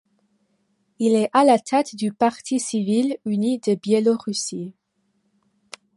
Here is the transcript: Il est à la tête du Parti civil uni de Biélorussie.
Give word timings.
Il 0.97 1.13
est 1.13 1.29
à 1.31 1.43
la 1.45 1.59
tête 1.59 1.95
du 1.95 2.11
Parti 2.11 2.59
civil 2.59 3.17
uni 3.23 3.59
de 3.59 3.75
Biélorussie. 3.75 4.73